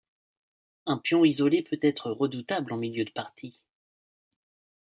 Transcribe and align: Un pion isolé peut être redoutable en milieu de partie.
Un 0.87 0.97
pion 0.97 1.23
isolé 1.25 1.61
peut 1.61 1.77
être 1.83 2.09
redoutable 2.09 2.73
en 2.73 2.77
milieu 2.77 3.05
de 3.05 3.11
partie. 3.11 3.59